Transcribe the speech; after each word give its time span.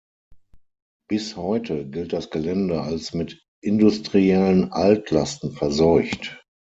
Bis 1.07 1.35
heute 1.37 1.87
gilt 1.87 2.11
das 2.13 2.31
Gelände 2.31 2.81
als 2.81 3.13
mit 3.13 3.39
industriellen 3.61 4.71
Altlasten 4.71 5.51
verseucht. 5.51 6.43